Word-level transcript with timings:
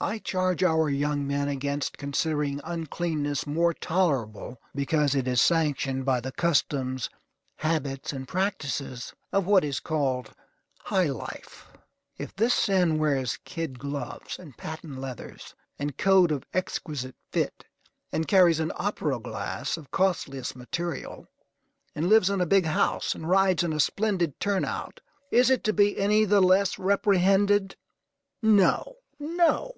I 0.00 0.18
charge 0.20 0.62
our 0.62 0.88
young 0.88 1.26
men 1.26 1.48
against 1.48 1.98
considering 1.98 2.60
uncleanness 2.62 3.48
more 3.48 3.74
tolerable, 3.74 4.60
because 4.72 5.16
it 5.16 5.26
is 5.26 5.40
sanctioned 5.40 6.04
by 6.04 6.20
the 6.20 6.30
customs, 6.30 7.10
habits, 7.56 8.12
and 8.12 8.28
practices 8.28 9.12
of 9.32 9.44
what 9.44 9.64
is 9.64 9.80
called 9.80 10.30
high 10.84 11.08
life. 11.10 11.66
If 12.16 12.32
this 12.36 12.54
sin 12.54 12.98
wears 13.00 13.38
kid 13.44 13.80
gloves, 13.80 14.38
and 14.38 14.56
patent 14.56 14.98
leathers, 15.00 15.52
and 15.80 15.98
coat 15.98 16.30
of 16.30 16.44
exquisite 16.54 17.16
fit, 17.32 17.64
and 18.12 18.28
carries 18.28 18.60
an 18.60 18.70
opera 18.76 19.18
glass 19.18 19.76
of 19.76 19.90
costliest 19.90 20.54
material, 20.54 21.26
and 21.96 22.08
lives 22.08 22.30
in 22.30 22.40
a 22.40 22.46
big 22.46 22.66
house, 22.66 23.16
and 23.16 23.28
rides 23.28 23.64
in 23.64 23.72
a 23.72 23.80
splendid 23.80 24.38
turn 24.38 24.64
out, 24.64 25.00
is 25.32 25.50
it 25.50 25.64
to 25.64 25.72
be 25.72 25.98
any 25.98 26.24
the 26.24 26.40
less 26.40 26.78
reprehended? 26.78 27.74
No! 28.40 28.94
No! 29.18 29.72